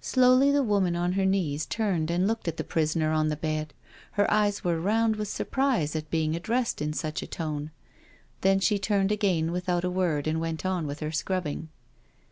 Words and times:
Slowly 0.00 0.52
the 0.52 0.62
woman 0.62 0.94
on 0.94 1.14
her 1.14 1.24
knees 1.26 1.66
turned 1.66 2.08
and 2.08 2.24
looked 2.28 2.46
at 2.46 2.56
the 2.56 2.62
prisoner 2.62 3.10
on 3.10 3.30
the 3.30 3.36
bed. 3.36 3.74
Her 4.12 4.32
eyes 4.32 4.62
were 4.62 4.80
round 4.80 5.16
with 5.16 5.26
surprise 5.26 5.96
at 5.96 6.08
being 6.08 6.36
addressed 6.36 6.80
in 6.80 6.92
such 6.92 7.20
a 7.20 7.26
tone. 7.26 7.72
Then 8.42 8.60
she 8.60 8.78
turned 8.78 9.10
again 9.10 9.50
without 9.50 9.82
a 9.82 9.90
word 9.90 10.28
and 10.28 10.40
went 10.40 10.64
on 10.64 10.86
with 10.86 11.00
her 11.00 11.10
scrubbing. 11.10 11.68